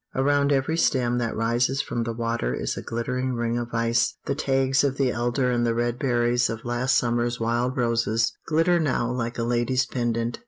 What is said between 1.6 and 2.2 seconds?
from the